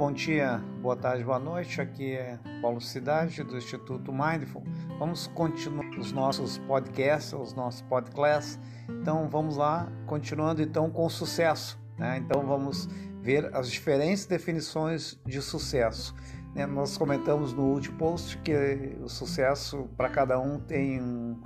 bom 0.00 0.10
dia, 0.10 0.64
boa 0.80 0.96
tarde, 0.96 1.22
boa 1.22 1.38
noite. 1.38 1.78
Aqui 1.78 2.14
é 2.14 2.38
Paulo 2.62 2.80
Cidade 2.80 3.44
do 3.44 3.58
Instituto 3.58 4.10
Mindful. 4.10 4.62
Vamos 4.98 5.26
continuar 5.26 5.90
os 5.98 6.10
nossos 6.10 6.56
podcasts, 6.56 7.34
os 7.34 7.52
nossos 7.52 7.82
podcasts. 7.82 8.58
Então 8.88 9.28
vamos 9.28 9.58
lá, 9.58 9.92
continuando 10.06 10.62
então 10.62 10.88
com 10.88 11.06
sucesso. 11.10 11.78
Né? 11.98 12.16
Então 12.16 12.46
vamos 12.46 12.88
ver 13.20 13.54
as 13.54 13.70
diferentes 13.70 14.24
definições 14.24 15.20
de 15.26 15.42
sucesso. 15.42 16.14
Né? 16.54 16.64
Nós 16.64 16.96
comentamos 16.96 17.52
no 17.52 17.64
último 17.64 17.98
post 17.98 18.38
que 18.38 18.96
o 19.02 19.08
sucesso 19.08 19.86
para 19.98 20.08
cada 20.08 20.40
um 20.40 20.58
tem 20.58 20.98
um, 20.98 21.38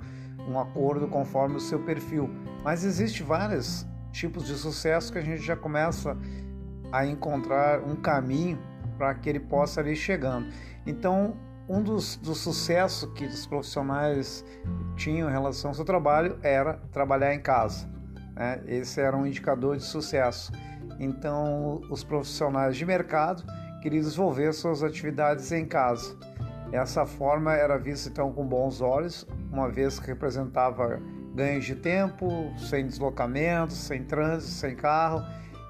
um 0.47 0.57
acordo 0.57 1.09
conforme 1.09 1.57
o 1.57 1.59
seu 1.59 1.79
perfil, 1.83 2.29
mas 2.63 2.85
existe 2.85 3.21
vários 3.21 3.85
tipos 4.13 4.47
de 4.47 4.55
sucesso 4.55 5.11
que 5.11 5.17
a 5.17 5.21
gente 5.21 5.41
já 5.41 5.57
começa 5.57 6.11
a 6.11 6.17
encontrar 7.03 7.81
um 7.81 7.95
caminho 7.95 8.59
para 8.97 9.13
que 9.15 9.27
ele 9.27 9.39
possa 9.39 9.81
ir 9.81 9.95
chegando. 9.95 10.47
Então, 10.85 11.35
um 11.67 11.81
dos, 11.81 12.15
dos 12.17 12.37
sucessos 12.37 13.11
que 13.13 13.25
os 13.25 13.47
profissionais 13.47 14.45
tinham 14.95 15.27
em 15.27 15.31
relação 15.31 15.71
ao 15.71 15.75
seu 15.75 15.83
trabalho 15.83 16.37
era 16.43 16.75
trabalhar 16.91 17.33
em 17.33 17.39
casa. 17.39 17.89
Né? 18.35 18.61
Esse 18.67 19.01
era 19.01 19.17
um 19.17 19.25
indicador 19.25 19.77
de 19.77 19.83
sucesso. 19.83 20.51
Então, 20.99 21.81
os 21.89 22.03
profissionais 22.03 22.77
de 22.77 22.85
mercado 22.85 23.43
queriam 23.81 24.01
desenvolver 24.01 24.53
suas 24.53 24.83
atividades 24.83 25.51
em 25.51 25.65
casa. 25.65 26.15
Essa 26.71 27.05
forma 27.05 27.53
era 27.53 27.77
vista 27.77 28.09
então 28.09 28.31
com 28.31 28.45
bons 28.45 28.81
olhos, 28.81 29.27
uma 29.51 29.69
vez 29.69 29.99
que 29.99 30.07
representava 30.07 30.99
ganhos 31.33 31.65
de 31.65 31.75
tempo, 31.75 32.53
sem 32.57 32.85
deslocamento, 32.87 33.73
sem 33.73 34.03
trânsito, 34.03 34.51
sem 34.51 34.75
carro 34.75 35.23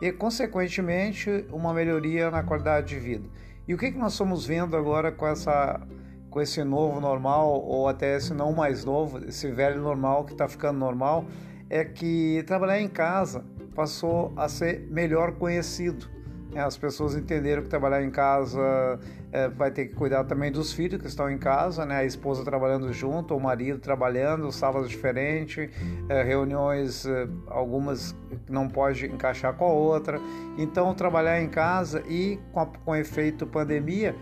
e, 0.06 0.11
consequentemente, 0.11 1.45
uma 1.52 1.73
melhoria 1.73 2.30
na 2.30 2.44
qualidade 2.44 2.89
de 2.89 3.00
vida. 3.00 3.28
E 3.67 3.73
o 3.73 3.78
que, 3.78 3.92
que 3.92 3.98
nós 3.98 4.12
estamos 4.12 4.45
vendo 4.45 4.78
agora 4.78 5.12
com, 5.12 5.25
essa, 5.25 5.81
com 6.30 6.39
esse 6.39 6.64
novo 6.64 7.02
normal, 7.02 7.59
ou 7.64 7.88
até 7.88 8.16
esse 8.16 8.31
não 8.31 8.53
mais 8.53 8.86
novo, 8.86 9.25
esse 9.25 9.52
velho 9.52 9.81
normal 9.81 10.23
que 10.23 10.34
está 10.34 10.47
ficando 10.47 10.78
normal, 10.78 11.25
é 11.72 11.84
que 11.84 12.44
trabalhar 12.45 12.80
em 12.80 12.88
casa 12.88 13.44
passou 13.73 14.31
a 14.38 14.47
ser 14.47 14.88
melhor 14.92 15.31
conhecido. 15.34 16.08
É, 16.56 16.61
as 16.61 16.78
pessoas 16.78 17.17
entenderam 17.17 17.61
que 17.61 17.67
trabalhar 17.67 18.02
em 18.02 18.09
casa 18.09 18.98
é, 19.30 19.50
vai 19.50 19.70
ter 19.70 19.88
que 19.88 19.94
cuidar 19.94 20.23
também 20.23 20.50
dos 20.50 20.72
filhos 20.72 21.02
que 21.02 21.08
estão 21.08 21.30
em 21.30 21.38
casa, 21.38 21.86
né? 21.86 21.97
A 21.97 22.06
esposa 22.06 22.45
trabalhando 22.45 22.94
junto, 22.94 23.36
o 23.36 23.39
marido 23.42 23.78
trabalhando, 23.78 24.50
salas 24.53 24.88
diferentes, 24.88 25.70
é, 26.08 26.23
reuniões, 26.23 27.06
é, 27.06 27.28
algumas 27.47 28.16
não 28.47 28.70
pode 28.70 29.06
encaixar 29.06 29.53
com 29.53 29.66
a 29.66 29.73
outra. 29.73 30.17
Então, 30.58 30.94
trabalhar 30.94 31.42
em 31.42 31.50
casa 31.50 32.02
e 32.08 32.39
com, 32.53 32.62
a, 32.62 32.66
com 32.66 32.95
efeito 32.95 33.45
pandemia, 33.45 34.16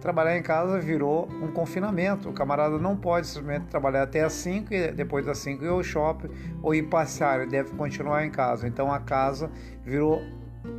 trabalhar 0.00 0.38
em 0.38 0.42
casa 0.42 0.78
virou 0.78 1.28
um 1.42 1.48
confinamento. 1.48 2.28
O 2.28 2.32
camarada 2.32 2.78
não 2.78 2.96
pode 2.96 3.26
simplesmente 3.26 3.66
trabalhar 3.66 4.04
até 4.04 4.22
as 4.22 4.34
5 4.34 4.72
e 4.72 4.92
depois 4.92 5.26
das 5.26 5.38
5 5.38 5.64
ir 5.64 5.68
ao 5.68 5.82
shopping 5.82 6.28
ou 6.62 6.72
ir 6.76 6.84
passear, 6.84 7.40
ele 7.40 7.50
deve 7.50 7.72
continuar 7.72 8.24
em 8.24 8.30
casa. 8.30 8.68
Então 8.68 8.92
a 8.92 9.00
casa 9.00 9.50
virou 9.84 10.22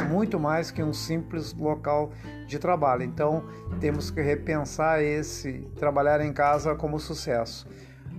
muito 0.09 0.39
mais 0.39 0.71
que 0.71 0.81
um 0.81 0.93
simples 0.93 1.53
local 1.53 2.11
de 2.47 2.57
trabalho. 2.59 3.03
Então, 3.03 3.43
temos 3.79 4.09
que 4.09 4.21
repensar 4.21 5.01
esse 5.01 5.67
trabalhar 5.75 6.21
em 6.21 6.33
casa 6.33 6.75
como 6.75 6.99
sucesso. 6.99 7.67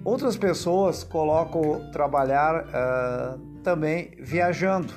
Outras 0.05 0.37
pessoas 0.37 1.03
colocam 1.03 1.91
trabalhar 1.91 2.65
uh, 2.65 3.39
também 3.63 4.11
viajando. 4.21 4.93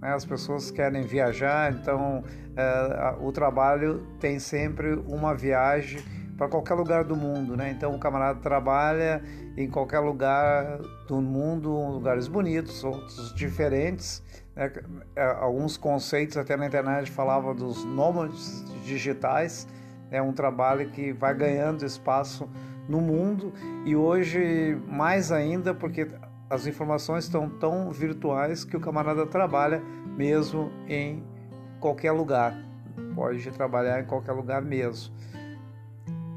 Né? 0.00 0.12
As 0.12 0.24
pessoas 0.24 0.70
querem 0.70 1.02
viajar, 1.02 1.72
então 1.72 2.24
uh, 2.24 3.24
o 3.24 3.30
trabalho 3.30 4.04
tem 4.18 4.38
sempre 4.38 4.94
uma 5.06 5.34
viagem 5.34 6.02
para 6.36 6.48
qualquer 6.48 6.74
lugar 6.74 7.04
do 7.04 7.14
mundo, 7.14 7.54
né? 7.54 7.70
Então 7.70 7.94
o 7.94 7.98
camarada 7.98 8.40
trabalha 8.40 9.22
em 9.58 9.68
qualquer 9.68 9.98
lugar 9.98 10.78
do 11.06 11.20
mundo, 11.20 11.70
lugares 11.70 12.28
bonitos, 12.28 12.82
outros 12.82 13.34
diferentes. 13.34 14.22
Né? 14.54 14.72
É, 15.16 15.24
alguns 15.24 15.76
conceitos 15.76 16.36
até 16.36 16.56
na 16.56 16.66
internet 16.66 17.10
falavam 17.10 17.54
dos 17.54 17.84
nômades 17.84 18.64
digitais. 18.84 19.66
É 20.10 20.20
um 20.20 20.32
trabalho 20.32 20.90
que 20.90 21.12
vai 21.12 21.34
ganhando 21.34 21.84
espaço 21.84 22.48
no 22.88 23.00
mundo 23.00 23.52
e 23.84 23.94
hoje 23.94 24.76
mais 24.88 25.30
ainda 25.30 25.72
porque 25.72 26.08
as 26.48 26.66
informações 26.66 27.24
estão 27.24 27.48
tão 27.48 27.92
virtuais 27.92 28.64
que 28.64 28.76
o 28.76 28.80
camarada 28.80 29.24
trabalha 29.24 29.80
mesmo 30.16 30.72
em 30.88 31.22
qualquer 31.78 32.10
lugar. 32.10 32.56
Pode 33.14 33.48
trabalhar 33.52 34.00
em 34.00 34.04
qualquer 34.04 34.32
lugar 34.32 34.60
mesmo. 34.60 35.14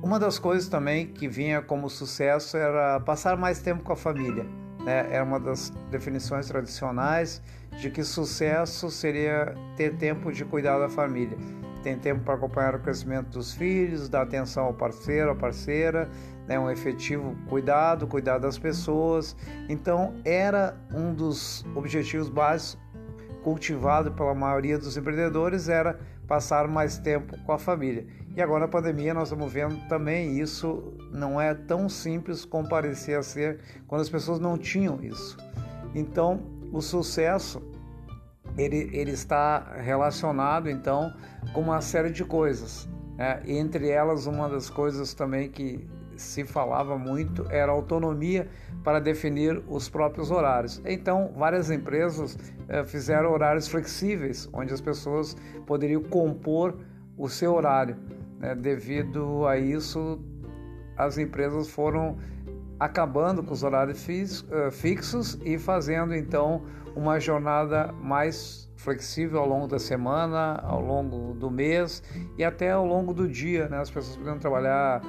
Uma 0.04 0.20
das 0.20 0.38
coisas 0.38 0.68
também 0.68 1.08
que 1.08 1.28
vinha 1.28 1.62
como 1.62 1.90
sucesso 1.90 2.58
era 2.58 3.00
passar 3.00 3.38
mais 3.38 3.60
tempo 3.60 3.84
com 3.84 3.94
a 3.94 3.96
família. 3.96 4.46
Né? 4.84 5.08
Era 5.12 5.24
uma 5.24 5.40
das 5.40 5.72
definições 5.90 6.48
tradicionais 6.48 7.42
de 7.80 7.90
que 7.90 8.04
sucesso 8.04 8.90
seria 8.90 9.56
ter 9.76 9.96
tempo 9.96 10.32
de 10.32 10.46
cuidar 10.46 10.80
da 10.80 10.90
família. 10.90 11.38
Tem 11.82 11.98
tempo 11.98 12.24
para 12.24 12.36
acompanhar 12.36 12.76
o 12.76 12.80
crescimento 12.80 13.28
dos 13.30 13.54
filhos, 13.54 14.08
dar 14.08 14.22
atenção 14.22 14.66
ao 14.66 14.74
parceiro, 14.74 15.32
à 15.32 15.36
parceira, 15.36 16.10
né? 16.48 16.58
um 16.58 16.70
efetivo 16.70 17.36
cuidado, 17.50 18.08
cuidar 18.08 18.38
das 18.38 18.58
pessoas. 18.58 19.36
Então, 19.68 20.14
era 20.24 20.78
um 20.94 21.14
dos 21.14 21.66
objetivos 21.76 22.30
básicos 22.30 22.83
cultivado 23.44 24.12
pela 24.12 24.34
maioria 24.34 24.78
dos 24.78 24.96
empreendedores 24.98 25.70
era 25.70 26.00
passar 26.28 26.68
mais 26.68 26.98
tempo 26.98 27.38
com 27.46 27.52
a 27.52 27.60
família. 27.60 28.08
E 28.36 28.42
agora 28.42 28.62
na 28.62 28.68
pandemia 28.68 29.14
nós 29.14 29.30
estamos 29.30 29.52
vendo 29.52 29.78
também 29.88 30.40
isso 30.40 30.94
não 31.12 31.40
é 31.40 31.54
tão 31.54 31.88
simples 31.88 32.46
como 32.46 32.68
parecia 32.68 33.22
ser 33.22 33.60
quando 33.88 34.02
as 34.02 34.10
pessoas 34.10 34.40
não 34.40 34.58
tinham 34.58 35.04
isso. 35.04 35.38
Então, 35.94 36.42
o 36.72 36.82
sucesso 36.82 37.62
ele, 38.58 38.90
ele 38.94 39.12
está 39.12 39.74
relacionado 39.78 40.70
então 40.70 41.14
com 41.54 41.62
uma 41.62 41.82
série 41.82 42.10
de 42.10 42.24
coisas. 42.24 42.88
Né? 43.18 43.42
Entre 43.46 43.90
elas, 43.90 44.26
uma 44.26 44.50
das 44.50 44.70
coisas 44.70 45.14
também 45.14 45.50
que 45.50 45.88
se 46.18 46.44
falava 46.44 46.98
muito 46.98 47.46
era 47.50 47.72
autonomia 47.72 48.48
para 48.84 49.00
definir 49.00 49.62
os 49.68 49.90
próprios 49.90 50.32
horários. 50.32 50.82
Então, 50.86 51.32
várias 51.36 51.70
empresas 51.70 52.38
eh, 52.68 52.84
fizeram 52.84 53.32
horários 53.32 53.68
flexíveis, 53.68 54.50
onde 54.52 54.74
as 54.74 54.82
pessoas 54.82 55.36
poderiam 55.66 56.04
compor 56.04 56.76
o 57.18 57.30
seu 57.30 57.54
horário. 57.54 57.96
Né? 58.40 58.56
Devido 58.56 59.46
a 59.48 59.58
isso, 59.58 60.20
as 60.98 61.18
empresas 61.18 61.70
foram 61.70 62.18
acabando 62.80 63.44
com 63.44 63.54
os 63.54 63.64
horários 63.64 64.08
eh, 64.10 64.72
fixos 64.72 65.40
e 65.44 65.58
fazendo 65.58 66.14
então 66.14 66.64
uma 66.96 67.20
jornada 67.20 67.92
mais 67.94 68.70
flexível 68.76 69.40
ao 69.40 69.48
longo 69.48 69.68
da 69.68 69.80
semana, 69.80 70.56
ao 70.62 70.82
longo 70.82 71.34
do 71.34 71.50
mês 71.50 72.04
e 72.38 72.44
até 72.44 72.72
ao 72.72 72.86
longo 72.86 73.14
do 73.14 73.28
dia. 73.28 73.70
Né? 73.70 73.80
As 73.80 73.90
pessoas 73.90 74.18
podendo 74.18 74.40
trabalhar 74.40 75.02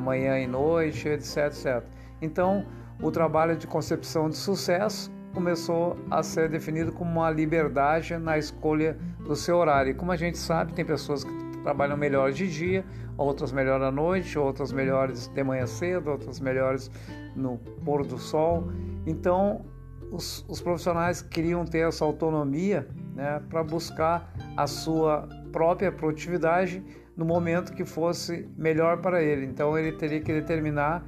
manhã 0.00 0.38
e 0.38 0.46
noite, 0.46 1.08
etc, 1.08 1.46
etc. 1.46 1.84
Então, 2.20 2.66
o 3.00 3.10
trabalho 3.10 3.56
de 3.56 3.66
concepção 3.66 4.28
de 4.28 4.36
sucesso 4.36 5.10
começou 5.32 5.96
a 6.10 6.22
ser 6.22 6.48
definido 6.48 6.90
como 6.90 7.10
uma 7.10 7.30
liberdade 7.30 8.16
na 8.16 8.36
escolha 8.36 8.98
do 9.20 9.36
seu 9.36 9.56
horário. 9.56 9.92
E 9.92 9.94
como 9.94 10.10
a 10.10 10.16
gente 10.16 10.36
sabe, 10.36 10.72
tem 10.72 10.84
pessoas 10.84 11.22
que 11.22 11.32
trabalham 11.62 11.96
melhor 11.96 12.32
de 12.32 12.50
dia, 12.50 12.84
outras 13.16 13.52
melhor 13.52 13.80
à 13.82 13.90
noite, 13.90 14.38
outras 14.38 14.72
melhores 14.72 15.28
de 15.28 15.44
manhã 15.44 15.66
cedo, 15.66 16.10
outras 16.10 16.40
melhores 16.40 16.90
no 17.36 17.58
pôr 17.84 18.04
do 18.04 18.18
sol. 18.18 18.68
Então, 19.06 19.64
os, 20.10 20.44
os 20.48 20.60
profissionais 20.60 21.22
queriam 21.22 21.64
ter 21.64 21.86
essa 21.86 22.04
autonomia 22.04 22.88
né, 23.14 23.40
para 23.48 23.62
buscar 23.62 24.32
a 24.56 24.66
sua 24.66 25.28
própria 25.52 25.92
produtividade 25.92 26.82
no 27.18 27.24
momento 27.24 27.72
que 27.72 27.84
fosse 27.84 28.48
melhor 28.56 28.98
para 28.98 29.20
ele. 29.20 29.44
Então, 29.44 29.76
ele 29.76 29.90
teria 29.90 30.20
que 30.20 30.32
determinar 30.32 31.04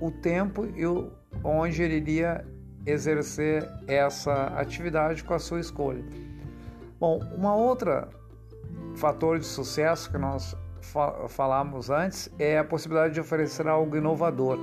o 0.00 0.10
tempo 0.10 0.66
e 0.74 0.86
o, 0.86 1.12
onde 1.44 1.82
ele 1.82 1.96
iria 1.96 2.42
exercer 2.86 3.68
essa 3.86 4.46
atividade 4.58 5.22
com 5.22 5.34
a 5.34 5.38
sua 5.38 5.60
escolha. 5.60 6.02
Bom, 6.98 7.20
uma 7.36 7.54
outra 7.54 8.08
fator 8.96 9.38
de 9.38 9.44
sucesso 9.44 10.10
que 10.10 10.16
nós 10.16 10.56
fa 10.80 11.28
falamos 11.28 11.90
antes 11.90 12.30
é 12.38 12.58
a 12.58 12.64
possibilidade 12.64 13.12
de 13.12 13.20
oferecer 13.20 13.68
algo 13.68 13.94
inovador. 13.94 14.58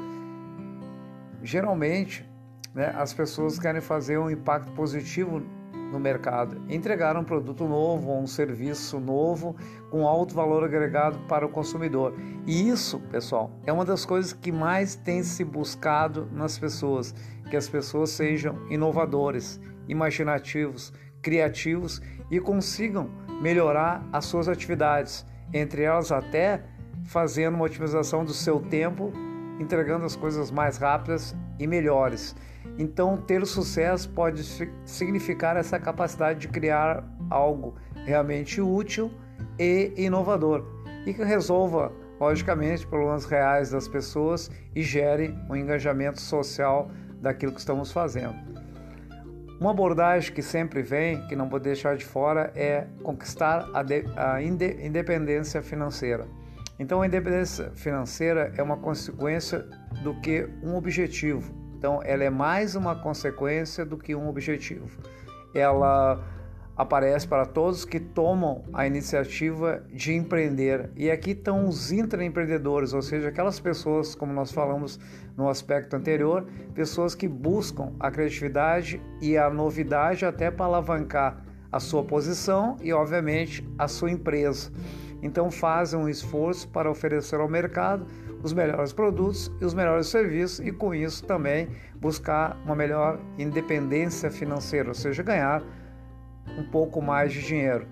Geralmente, 1.43 2.27
né, 2.73 2.91
as 2.97 3.13
pessoas 3.13 3.59
querem 3.59 3.81
fazer 3.81 4.17
um 4.17 4.27
impacto 4.27 4.71
positivo 4.71 5.43
no 5.93 5.99
mercado, 5.99 6.59
entregar 6.67 7.15
um 7.15 7.23
produto 7.23 7.65
novo 7.65 8.09
ou 8.09 8.19
um 8.19 8.27
serviço 8.27 8.99
novo 8.99 9.55
com 9.91 10.07
alto 10.07 10.33
valor 10.33 10.63
agregado 10.63 11.19
para 11.29 11.45
o 11.45 11.49
consumidor. 11.49 12.13
E 12.45 12.67
isso, 12.67 12.99
pessoal, 13.11 13.51
é 13.65 13.71
uma 13.71 13.85
das 13.85 14.03
coisas 14.03 14.33
que 14.33 14.51
mais 14.51 14.95
tem 14.95 15.21
se 15.23 15.43
buscado 15.43 16.27
nas 16.33 16.57
pessoas, 16.57 17.13
que 17.49 17.55
as 17.55 17.69
pessoas 17.69 18.09
sejam 18.09 18.57
inovadores, 18.69 19.61
imaginativos, 19.87 20.91
criativos 21.21 22.01
e 22.29 22.39
consigam 22.39 23.09
melhorar 23.39 24.03
as 24.11 24.25
suas 24.25 24.49
atividades, 24.49 25.25
entre 25.53 25.83
elas 25.83 26.11
até 26.11 26.63
fazendo 27.05 27.55
uma 27.55 27.65
otimização 27.65 28.25
do 28.25 28.33
seu 28.33 28.59
tempo, 28.59 29.13
entregando 29.59 30.05
as 30.05 30.15
coisas 30.15 30.49
mais 30.49 30.77
rápidas 30.77 31.35
e 31.59 31.67
melhores. 31.67 32.35
Então, 32.77 33.17
ter 33.17 33.45
sucesso 33.45 34.09
pode 34.09 34.43
significar 34.85 35.57
essa 35.57 35.79
capacidade 35.79 36.39
de 36.39 36.47
criar 36.47 37.03
algo 37.29 37.75
realmente 38.05 38.61
útil 38.61 39.11
e 39.59 39.93
inovador 39.97 40.65
e 41.05 41.13
que 41.13 41.23
resolva, 41.23 41.91
logicamente, 42.19 42.87
problemas 42.87 43.25
reais 43.25 43.71
das 43.71 43.87
pessoas 43.87 44.49
e 44.75 44.81
gere 44.81 45.35
um 45.49 45.55
engajamento 45.55 46.21
social 46.21 46.89
daquilo 47.21 47.51
que 47.51 47.59
estamos 47.59 47.91
fazendo. 47.91 48.35
Uma 49.59 49.71
abordagem 49.71 50.33
que 50.33 50.41
sempre 50.41 50.81
vem, 50.81 51.25
que 51.27 51.35
não 51.35 51.49
vou 51.49 51.59
deixar 51.59 51.95
de 51.95 52.03
fora, 52.03 52.51
é 52.55 52.85
conquistar 53.01 53.69
a, 53.73 53.81
de, 53.81 54.03
a 54.15 54.41
independência 54.41 55.61
financeira. 55.61 56.27
Então, 56.79 57.01
a 57.01 57.07
independência 57.07 57.71
financeira 57.75 58.51
é 58.57 58.63
uma 58.63 58.77
consequência 58.77 59.65
do 60.01 60.13
que 60.15 60.47
um 60.63 60.75
objetivo. 60.75 61.53
Então, 61.77 62.01
ela 62.03 62.23
é 62.23 62.29
mais 62.29 62.75
uma 62.75 62.95
consequência 62.95 63.85
do 63.85 63.97
que 63.97 64.15
um 64.15 64.29
objetivo. 64.29 64.89
Ela 65.53 66.23
aparece 66.75 67.27
para 67.27 67.45
todos 67.45 67.85
que 67.85 67.99
tomam 67.99 68.63
a 68.73 68.87
iniciativa 68.87 69.83
de 69.91 70.13
empreender. 70.13 70.89
E 70.95 71.11
aqui 71.11 71.31
estão 71.31 71.67
os 71.67 71.91
intraempreendedores, 71.91 72.93
ou 72.93 73.01
seja, 73.01 73.29
aquelas 73.29 73.59
pessoas, 73.59 74.15
como 74.15 74.33
nós 74.33 74.51
falamos 74.51 74.99
no 75.37 75.47
aspecto 75.47 75.95
anterior, 75.95 76.45
pessoas 76.73 77.13
que 77.13 77.27
buscam 77.27 77.93
a 77.99 78.09
criatividade 78.09 79.01
e 79.21 79.37
a 79.37 79.49
novidade 79.49 80.25
até 80.25 80.49
para 80.49 80.65
alavancar 80.65 81.43
a 81.71 81.79
sua 81.79 82.03
posição 82.03 82.77
e, 82.81 82.93
obviamente, 82.93 83.67
a 83.77 83.87
sua 83.87 84.11
empresa. 84.11 84.71
Então, 85.23 85.49
fazem 85.49 85.99
um 85.99 86.09
esforço 86.09 86.67
para 86.67 86.91
oferecer 86.91 87.39
ao 87.39 87.47
mercado 87.47 88.05
os 88.43 88.51
melhores 88.51 88.91
produtos 88.91 89.49
e 89.61 89.65
os 89.65 89.73
melhores 89.73 90.07
serviços 90.07 90.59
e 90.59 90.71
com 90.71 90.93
isso 90.93 91.25
também 91.25 91.69
buscar 91.95 92.61
uma 92.65 92.75
melhor 92.75 93.17
independência 93.39 94.29
financeira, 94.29 94.89
ou 94.89 94.93
seja, 94.93 95.23
ganhar 95.23 95.63
um 96.57 96.63
pouco 96.63 97.01
mais 97.01 97.31
de 97.31 97.41
dinheiro. 97.41 97.87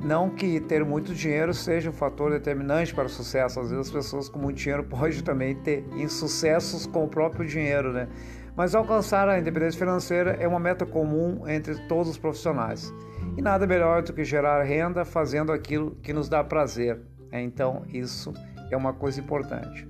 Não 0.00 0.28
que 0.28 0.60
ter 0.60 0.84
muito 0.84 1.14
dinheiro 1.14 1.54
seja 1.54 1.90
um 1.90 1.92
fator 1.92 2.30
determinante 2.30 2.94
para 2.94 3.06
o 3.06 3.08
sucesso. 3.08 3.60
Às 3.60 3.70
vezes 3.70 3.86
as 3.86 3.92
pessoas 3.92 4.28
com 4.28 4.38
muito 4.38 4.56
dinheiro 4.56 4.84
podem 4.90 5.20
também 5.20 5.54
ter 5.54 5.84
insucessos 5.96 6.86
com 6.86 7.04
o 7.04 7.08
próprio 7.08 7.46
dinheiro, 7.46 7.92
né? 7.92 8.08
Mas 8.56 8.74
alcançar 8.74 9.28
a 9.28 9.38
independência 9.38 9.78
financeira 9.78 10.36
é 10.40 10.48
uma 10.48 10.58
meta 10.58 10.86
comum 10.86 11.46
entre 11.46 11.74
todos 11.86 12.08
os 12.08 12.18
profissionais. 12.18 12.92
E 13.36 13.42
nada 13.42 13.66
melhor 13.66 14.02
do 14.02 14.12
que 14.12 14.24
gerar 14.24 14.62
renda 14.62 15.04
fazendo 15.04 15.52
aquilo 15.52 15.90
que 16.02 16.12
nos 16.12 16.28
dá 16.28 16.42
prazer. 16.42 16.98
Né? 17.30 17.42
Então, 17.42 17.82
isso 17.92 18.32
é 18.70 18.76
uma 18.76 18.94
coisa 18.94 19.20
importante. 19.20 19.86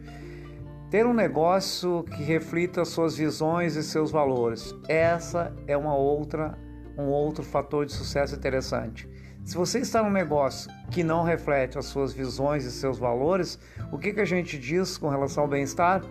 Ter 0.90 1.06
um 1.06 1.14
negócio 1.14 2.04
que 2.04 2.22
reflita 2.22 2.84
suas 2.84 3.16
visões 3.16 3.76
e 3.76 3.82
seus 3.82 4.10
valores. 4.10 4.74
Essa 4.88 5.52
é 5.66 5.76
uma 5.76 5.94
outra 5.94 6.58
um 6.98 7.08
outro 7.08 7.44
fator 7.44 7.84
de 7.84 7.92
sucesso 7.92 8.34
interessante. 8.34 9.08
Se 9.44 9.56
você 9.56 9.80
está 9.80 10.02
num 10.02 10.10
negócio 10.10 10.70
que 10.90 11.04
não 11.04 11.22
reflete 11.22 11.78
as 11.78 11.86
suas 11.86 12.12
visões 12.12 12.64
e 12.64 12.72
seus 12.72 12.98
valores, 12.98 13.58
o 13.92 13.98
que, 13.98 14.12
que 14.12 14.20
a 14.20 14.24
gente 14.24 14.58
diz 14.58 14.98
com 14.98 15.08
relação 15.08 15.44
ao 15.44 15.48
bem-estar? 15.48 16.02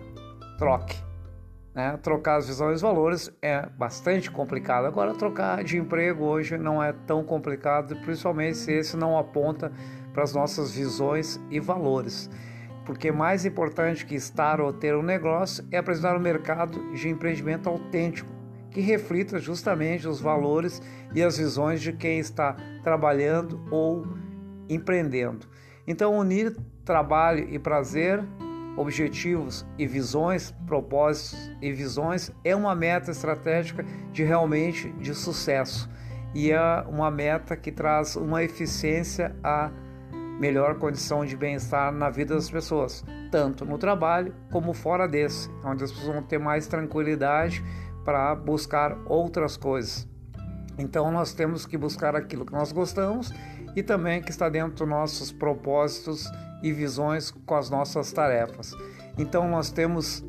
Troque. 0.58 0.96
Né? 1.76 1.96
Trocar 2.02 2.36
as 2.36 2.48
visões 2.48 2.80
e 2.80 2.82
valores 2.82 3.30
é 3.40 3.66
bastante 3.76 4.30
complicado. 4.30 4.86
Agora, 4.86 5.14
trocar 5.14 5.62
de 5.62 5.76
emprego 5.76 6.24
hoje 6.24 6.56
não 6.56 6.82
é 6.82 6.92
tão 7.06 7.22
complicado, 7.22 7.94
principalmente 7.96 8.56
se 8.56 8.72
esse 8.72 8.96
não 8.96 9.18
aponta 9.18 9.70
para 10.12 10.24
as 10.24 10.32
nossas 10.32 10.72
visões 10.72 11.38
e 11.50 11.60
valores 11.60 12.28
porque 12.86 13.10
mais 13.10 13.44
importante 13.44 14.06
que 14.06 14.14
estar 14.14 14.60
ou 14.60 14.72
ter 14.72 14.94
um 14.94 15.02
negócio 15.02 15.66
é 15.72 15.76
apresentar 15.76 16.16
um 16.16 16.20
mercado 16.20 16.92
de 16.94 17.08
empreendimento 17.08 17.68
autêntico, 17.68 18.30
que 18.70 18.80
reflita 18.80 19.40
justamente 19.40 20.06
os 20.06 20.20
valores 20.20 20.80
e 21.12 21.20
as 21.20 21.36
visões 21.36 21.82
de 21.82 21.92
quem 21.92 22.20
está 22.20 22.56
trabalhando 22.84 23.60
ou 23.72 24.06
empreendendo. 24.68 25.46
Então, 25.86 26.16
unir 26.16 26.56
trabalho 26.84 27.48
e 27.50 27.58
prazer, 27.58 28.22
objetivos 28.76 29.66
e 29.78 29.86
visões, 29.86 30.54
propósitos 30.66 31.50
e 31.62 31.72
visões 31.72 32.30
é 32.44 32.54
uma 32.54 32.74
meta 32.74 33.10
estratégica 33.10 33.84
de 34.12 34.22
realmente 34.22 34.90
de 34.92 35.14
sucesso 35.14 35.88
e 36.34 36.52
é 36.52 36.84
uma 36.88 37.10
meta 37.10 37.56
que 37.56 37.72
traz 37.72 38.14
uma 38.16 38.42
eficiência 38.42 39.34
a 39.42 39.70
melhor 40.38 40.78
condição 40.78 41.24
de 41.24 41.34
bem-estar 41.34 41.90
na 41.90 42.10
vida 42.10 42.34
das 42.34 42.50
pessoas, 42.50 43.02
tanto 43.30 43.64
no 43.64 43.78
trabalho 43.78 44.34
como 44.52 44.74
fora 44.74 45.08
desse, 45.08 45.48
onde 45.64 45.82
as 45.82 45.90
pessoas 45.90 46.14
vão 46.14 46.22
ter 46.22 46.38
mais 46.38 46.66
tranquilidade 46.66 47.64
para 48.04 48.34
buscar 48.34 48.98
outras 49.06 49.56
coisas. 49.56 50.06
Então 50.78 51.10
nós 51.10 51.32
temos 51.32 51.64
que 51.64 51.78
buscar 51.78 52.14
aquilo 52.14 52.44
que 52.44 52.52
nós 52.52 52.70
gostamos 52.70 53.32
e 53.74 53.82
também 53.82 54.20
que 54.20 54.30
está 54.30 54.48
dentro 54.48 54.74
dos 54.74 54.88
nossos 54.88 55.32
propósitos 55.32 56.30
e 56.68 56.72
visões 56.72 57.30
com 57.30 57.54
as 57.54 57.70
nossas 57.70 58.12
tarefas. 58.12 58.72
Então 59.18 59.48
nós 59.48 59.70
temos 59.70 60.24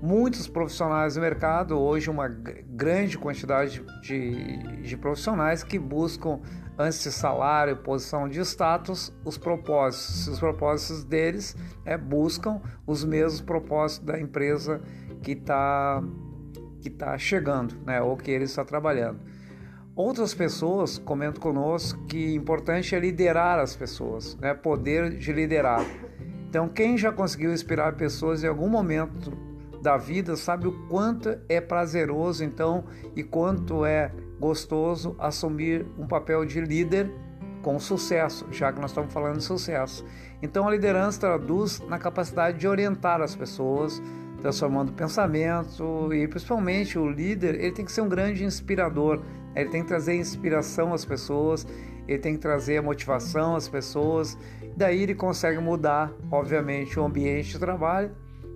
muitos 0.00 0.48
profissionais 0.48 1.16
no 1.16 1.22
mercado, 1.22 1.78
hoje 1.78 2.10
uma 2.10 2.26
grande 2.28 3.16
quantidade 3.18 3.84
de, 4.02 4.82
de 4.82 4.96
profissionais 4.96 5.62
que 5.62 5.78
buscam 5.78 6.40
antes 6.78 7.02
de 7.02 7.12
salário, 7.12 7.76
posição 7.76 8.28
de 8.28 8.40
status, 8.40 9.12
os 9.24 9.36
propósitos. 9.38 10.28
Os 10.28 10.40
propósitos 10.40 11.04
deles 11.04 11.56
é, 11.84 11.96
buscam 11.96 12.60
os 12.86 13.04
mesmos 13.04 13.40
propósitos 13.40 14.06
da 14.06 14.18
empresa 14.18 14.80
que 15.22 15.32
está 15.32 16.02
que 16.80 16.90
tá 16.90 17.16
chegando, 17.16 17.76
né, 17.86 18.02
ou 18.02 18.16
que 18.16 18.28
ele 18.28 18.42
está 18.42 18.64
trabalhando. 18.64 19.20
Outras 19.94 20.32
pessoas 20.32 20.96
comentam 20.96 21.42
conosco 21.42 22.02
que 22.06 22.34
importante 22.34 22.94
é 22.94 22.98
liderar 22.98 23.58
as 23.58 23.76
pessoas, 23.76 24.36
né, 24.36 24.54
poder 24.54 25.18
de 25.18 25.32
liderar. 25.32 25.84
Então, 26.48 26.66
quem 26.66 26.96
já 26.96 27.12
conseguiu 27.12 27.52
inspirar 27.52 27.94
pessoas 27.94 28.42
em 28.42 28.46
algum 28.46 28.68
momento 28.68 29.32
da 29.82 29.98
vida 29.98 30.34
sabe 30.34 30.66
o 30.66 30.88
quanto 30.88 31.36
é 31.46 31.60
prazeroso, 31.60 32.42
então, 32.42 32.84
e 33.14 33.22
quanto 33.22 33.84
é 33.84 34.10
gostoso 34.40 35.14
assumir 35.18 35.84
um 35.98 36.06
papel 36.06 36.46
de 36.46 36.60
líder 36.60 37.10
com 37.62 37.78
sucesso, 37.78 38.46
já 38.50 38.72
que 38.72 38.80
nós 38.80 38.90
estamos 38.90 39.12
falando 39.12 39.38
de 39.38 39.44
sucesso. 39.44 40.04
Então 40.40 40.66
a 40.66 40.70
liderança 40.70 41.20
traduz 41.20 41.80
na 41.88 41.98
capacidade 41.98 42.58
de 42.58 42.66
orientar 42.66 43.20
as 43.20 43.36
pessoas, 43.36 44.02
transformando 44.40 44.92
pensamento 44.92 46.12
e 46.12 46.26
principalmente 46.26 46.98
o 46.98 47.08
líder, 47.08 47.54
ele 47.56 47.72
tem 47.72 47.84
que 47.84 47.92
ser 47.92 48.00
um 48.00 48.08
grande 48.08 48.44
inspirador, 48.44 49.22
ele 49.54 49.68
tem 49.68 49.82
que 49.82 49.88
trazer 49.88 50.14
inspiração 50.14 50.92
às 50.92 51.04
pessoas, 51.04 51.66
ele 52.06 52.18
tem 52.18 52.34
que 52.34 52.40
trazer 52.40 52.78
a 52.78 52.82
motivação 52.82 53.54
às 53.56 53.68
pessoas, 53.68 54.36
daí 54.76 55.02
ele 55.02 55.14
consegue 55.14 55.58
mudar, 55.58 56.12
obviamente, 56.30 56.98
o 56.98 57.04
ambiente 57.04 57.50
de 57.50 57.58
trabalho 57.58 58.10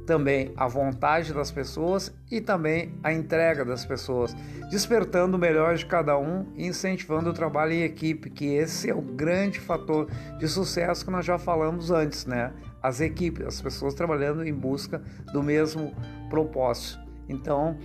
também 0.07 0.53
a 0.57 0.67
vontade 0.69 1.35
das 1.35 1.51
pessoas 1.51 2.15
e 2.31 2.41
também 2.41 2.95
a 3.03 3.13
entrega 3.13 3.65
das 3.65 3.85
pessoas, 3.85 4.35
despertando 4.71 5.37
o 5.37 5.41
melhor 5.41 5.75
de 5.75 5.85
cada 5.85 6.17
um 6.17 6.47
e 6.55 6.67
incentivando 6.67 7.29
o 7.29 7.35
trabalho 7.35 7.73
em 7.73 7.83
equipe, 7.83 8.31
que 8.31 8.47
esse 8.47 8.89
é 8.89 8.95
o 8.95 9.03
grande 9.03 9.59
fator 9.59 10.09
de 10.39 10.49
sucesso 10.49 11.05
que 11.05 11.11
nós 11.11 11.27
já 11.27 11.39
falamos 11.39 11.91
antes, 11.91 12.25
né? 12.25 12.53
As 12.81 13.01
equipes, 13.01 13.45
as 13.45 13.61
pessoas 13.61 13.95
trabalhando 13.95 14.47
em 14.47 14.55
busca 14.55 15.03
do 15.33 15.43
mesmo 15.43 15.93
propósito. 16.31 17.01
Então, 17.29 17.77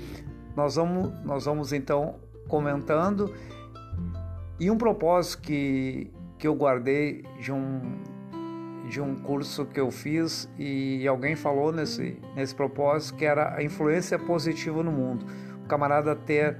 nós 0.55 0.75
vamos, 0.75 1.25
nós 1.25 1.45
vamos 1.45 1.73
então 1.73 2.19
comentando 2.51 3.33
e 4.59 4.69
um 4.69 4.77
propósito 4.77 5.41
que, 5.41 6.11
que 6.37 6.45
eu 6.45 6.53
guardei 6.53 7.23
de 7.39 7.51
um 7.53 8.01
de 8.89 8.99
um 8.99 9.15
curso 9.15 9.65
que 9.65 9.79
eu 9.79 9.89
fiz 9.89 10.49
e 10.59 11.07
alguém 11.07 11.33
falou 11.33 11.71
nesse, 11.71 12.19
nesse 12.35 12.53
propósito 12.53 13.17
que 13.17 13.23
era 13.23 13.55
a 13.55 13.63
influência 13.63 14.19
positiva 14.19 14.83
no 14.83 14.91
mundo. 14.91 15.25
O 15.63 15.67
camarada 15.67 16.13
ter 16.13 16.57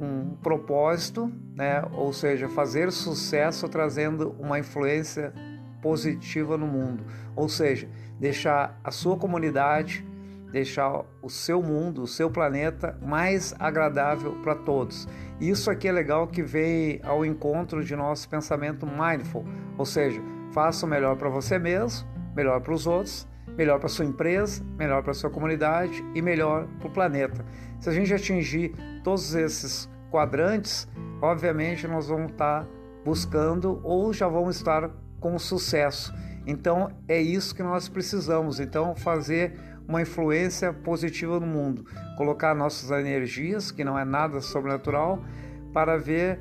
um 0.00 0.36
propósito, 0.36 1.30
né? 1.54 1.84
ou 1.92 2.14
seja, 2.14 2.48
fazer 2.48 2.90
sucesso 2.90 3.68
trazendo 3.68 4.34
uma 4.38 4.58
influência 4.58 5.34
positiva 5.82 6.56
no 6.56 6.66
mundo, 6.66 7.04
ou 7.36 7.46
seja, 7.46 7.86
deixar 8.18 8.80
a 8.82 8.90
sua 8.90 9.18
comunidade, 9.18 10.07
deixar 10.50 11.04
o 11.22 11.28
seu 11.28 11.62
mundo, 11.62 12.02
o 12.02 12.06
seu 12.06 12.30
planeta 12.30 12.98
mais 13.02 13.54
agradável 13.58 14.32
para 14.42 14.54
todos. 14.54 15.06
Isso 15.40 15.70
aqui 15.70 15.88
é 15.88 15.92
legal 15.92 16.26
que 16.26 16.42
vem 16.42 17.00
ao 17.02 17.24
encontro 17.24 17.84
de 17.84 17.94
nosso 17.94 18.28
pensamento 18.28 18.86
mindful, 18.86 19.44
ou 19.76 19.84
seja, 19.84 20.20
Faça 20.52 20.86
o 20.86 20.88
melhor 20.88 21.16
para 21.16 21.28
você 21.28 21.58
mesmo, 21.58 22.08
melhor 22.34 22.60
para 22.60 22.72
os 22.72 22.86
outros, 22.86 23.28
melhor 23.56 23.78
para 23.78 23.88
sua 23.88 24.04
empresa, 24.04 24.64
melhor 24.78 25.02
para 25.02 25.12
sua 25.12 25.30
comunidade 25.30 26.04
e 26.14 26.22
melhor 26.22 26.66
para 26.78 26.88
o 26.88 26.90
planeta. 26.90 27.44
Se 27.80 27.88
a 27.88 27.92
gente 27.92 28.12
atingir 28.12 28.72
todos 29.04 29.34
esses 29.34 29.88
quadrantes, 30.10 30.88
obviamente 31.20 31.86
nós 31.86 32.08
vamos 32.08 32.32
estar 32.32 32.66
buscando 33.04 33.80
ou 33.84 34.12
já 34.12 34.26
vamos 34.26 34.56
estar 34.56 34.90
com 35.20 35.38
sucesso. 35.38 36.14
Então 36.46 36.90
é 37.06 37.20
isso 37.20 37.54
que 37.54 37.62
nós 37.62 37.88
precisamos. 37.88 38.58
Então 38.58 38.96
fazer 38.96 39.52
uma 39.88 40.02
influência 40.02 40.70
positiva 40.70 41.40
no 41.40 41.46
mundo, 41.46 41.86
colocar 42.16 42.54
nossas 42.54 42.90
energias, 42.90 43.70
que 43.70 43.82
não 43.82 43.98
é 43.98 44.04
nada 44.04 44.42
sobrenatural, 44.42 45.24
para 45.72 45.96
ver 45.96 46.38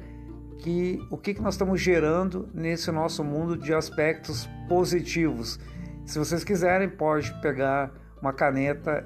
que 0.59 1.01
o 1.09 1.17
que, 1.17 1.33
que 1.33 1.41
nós 1.41 1.53
estamos 1.53 1.79
gerando 1.79 2.49
nesse 2.53 2.91
nosso 2.91 3.23
mundo 3.23 3.55
de 3.55 3.73
aspectos 3.73 4.49
positivos. 4.67 5.59
Se 6.05 6.19
vocês 6.19 6.43
quiserem, 6.43 6.89
pode 6.89 7.33
pegar 7.41 7.91
uma 8.21 8.33
caneta 8.33 9.05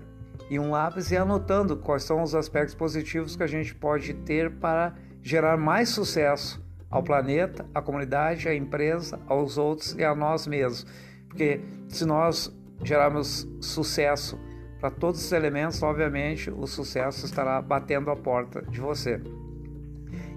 e 0.49 0.57
um 0.57 0.71
lápis 0.71 1.11
e 1.11 1.17
anotando 1.17 1.77
quais 1.77 2.03
são 2.03 2.23
os 2.23 2.33
aspectos 2.33 2.73
positivos 2.73 3.35
que 3.35 3.43
a 3.43 3.47
gente 3.47 3.75
pode 3.75 4.13
ter 4.13 4.49
para 4.51 4.95
gerar 5.21 5.55
mais 5.55 5.89
sucesso 5.89 6.61
ao 6.89 7.03
planeta, 7.03 7.65
à 7.73 7.81
comunidade, 7.81 8.47
à 8.47 8.55
empresa, 8.55 9.19
aos 9.27 9.57
outros 9.57 9.93
e 9.93 10.03
a 10.03 10.15
nós 10.15 10.47
mesmos. 10.47 10.85
Porque 11.27 11.61
se 11.87 12.05
nós 12.05 12.53
gerarmos 12.83 13.47
sucesso 13.59 14.39
para 14.79 14.89
todos 14.89 15.23
os 15.23 15.31
elementos, 15.31 15.81
obviamente 15.83 16.49
o 16.49 16.65
sucesso 16.65 17.25
estará 17.25 17.61
batendo 17.61 18.09
a 18.09 18.15
porta 18.15 18.63
de 18.63 18.79
você. 18.79 19.21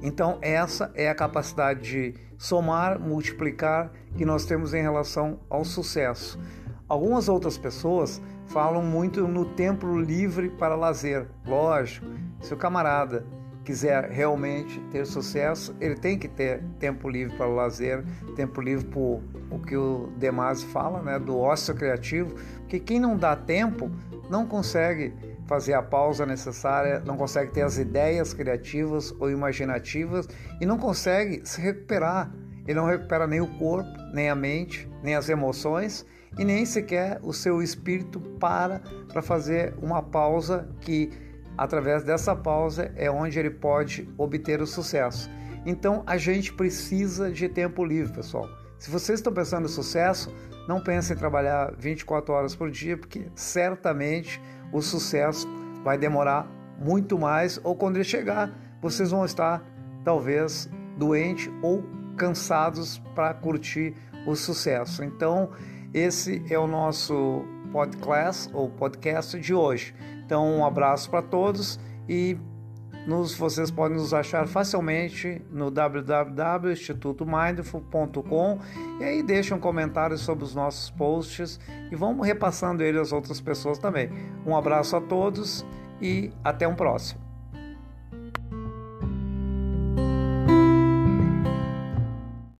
Então, 0.03 0.39
essa 0.43 0.93
é 0.95 1.09
a 1.09 1.15
capacidade 1.15 1.81
de 1.81 2.15
somar, 2.37 3.01
multiplicar 3.01 3.91
que 4.17 4.25
nós 4.27 4.45
temos 4.45 4.75
em 4.75 4.83
relação 4.83 5.41
ao 5.49 5.65
sucesso. 5.65 6.39
Algumas 6.87 7.27
outras 7.27 7.57
pessoas 7.57 8.21
falam 8.47 8.83
muito 8.83 9.27
no 9.27 9.47
tempo 9.47 9.99
livre 9.99 10.51
para 10.51 10.75
lazer. 10.75 11.27
Lógico, 11.47 12.07
se 12.43 12.53
o 12.53 12.57
camarada 12.59 13.25
quiser 13.65 14.11
realmente 14.11 14.79
ter 14.93 15.07
sucesso, 15.07 15.75
ele 15.81 15.95
tem 15.95 16.19
que 16.19 16.29
ter 16.29 16.63
tempo 16.79 17.09
livre 17.09 17.37
para 17.37 17.49
o 17.49 17.55
lazer, 17.55 18.05
tempo 18.37 18.61
livre 18.61 18.85
para 18.87 19.01
o 19.01 19.59
que 19.67 19.77
o 19.77 20.13
Demasi 20.19 20.67
fala, 20.67 21.03
né, 21.03 21.19
do 21.19 21.39
ócio 21.39 21.75
criativo, 21.75 22.35
porque 22.61 22.79
quem 22.79 23.01
não 23.01 23.17
dá 23.17 23.35
tempo 23.35 23.91
não 24.29 24.47
consegue 24.47 25.13
fazer 25.47 25.75
a 25.75 25.83
pausa 25.83 26.25
necessária, 26.25 27.03
não 27.07 27.17
consegue 27.17 27.53
ter 27.53 27.63
as 27.63 27.79
ideias 27.79 28.33
criativas 28.33 29.15
ou 29.19 29.31
imaginativas 29.31 30.29
e 30.61 30.67
não 30.67 30.79
consegue 30.79 31.43
se 31.45 31.61
recuperar. 31.61 32.33
Ele 32.67 32.79
não 32.79 32.87
recupera 32.87 33.27
nem 33.27 33.41
o 33.41 33.47
corpo, 33.59 33.91
nem 34.13 34.31
a 34.31 34.35
mente, 34.35 34.89
nem 35.03 35.15
as 35.15 35.29
emoções 35.29 36.07
e 36.39 36.45
nem 36.45 36.65
sequer 36.65 37.21
o 37.23 37.33
seu 37.33 37.63
espírito 37.63 38.21
para 38.41 38.81
para 39.09 39.23
fazer 39.23 39.75
uma 39.81 40.03
pausa 40.03 40.69
que 40.81 41.11
através 41.57 42.03
dessa 42.03 42.35
pausa 42.35 42.93
é 42.97 43.11
onde 43.11 43.39
ele 43.39 43.51
pode 43.51 44.09
obter 44.19 44.61
o 44.61 44.67
sucesso. 44.67 45.31
Então 45.67 46.03
a 46.07 46.17
gente 46.17 46.53
precisa 46.53 47.31
de 47.31 47.49
tempo 47.49 47.85
livre, 47.85 48.13
pessoal. 48.13 48.49
Se 48.79 48.91
vocês 48.91 49.19
estão 49.19 49.33
pensando 49.33 49.65
em 49.65 49.69
sucesso, 49.69 50.35
não 50.69 50.81
pensem 50.81 51.17
em 51.17 51.19
trabalhar 51.19 51.73
24 51.79 52.33
horas 52.35 52.55
por 52.55 52.71
dia, 52.71 52.97
porque 52.97 53.31
certamente 53.35 54.41
o 54.73 54.81
sucesso 54.83 55.49
vai 55.83 55.97
demorar 55.97 56.47
muito 56.79 57.19
mais, 57.19 57.61
ou 57.63 57.77
quando 57.77 57.97
ele 57.97 58.05
chegar, 58.05 58.53
vocês 58.81 59.11
vão 59.11 59.25
estar 59.25 59.63
talvez 60.05 60.69
doentes 60.99 61.51
ou 61.63 61.85
cansados 62.17 62.99
para 63.15 63.33
curtir 63.35 63.95
o 64.27 64.35
sucesso. 64.35 65.05
Então, 65.05 65.51
esse 65.93 66.45
é 66.51 66.59
o 66.59 66.67
nosso 66.67 67.45
podcast 67.75 68.49
ou 68.55 68.71
podcast 68.71 69.39
de 69.41 69.53
hoje. 69.53 69.93
Então, 70.25 70.59
um 70.59 70.65
abraço 70.65 71.11
para 71.11 71.21
todos 71.21 71.81
e 72.09 72.39
nos, 73.05 73.35
vocês 73.35 73.69
podem 73.69 73.99
nos 73.99 74.15
achar 74.15 74.47
facilmente 74.47 75.43
no 75.51 75.73
www.institutomindful.com 75.73 78.59
e 79.01 79.05
aí 79.05 79.25
deixem 79.25 79.57
um 79.57 79.61
comentário 79.61 80.17
sobre 80.17 80.45
os 80.45 80.55
nossos 80.55 80.89
posts 80.91 81.59
e 81.91 81.97
vamos 81.97 82.25
repassando 82.25 82.85
ele 82.85 83.01
às 83.01 83.13
outras 83.13 83.41
pessoas 83.41 83.77
também. 83.77 84.09
Um 84.47 84.57
abraço 84.57 84.95
a 84.95 85.01
todos 85.01 85.67
e 86.01 86.31
até 86.45 86.69
um 86.69 86.77
próximo. 86.77 87.24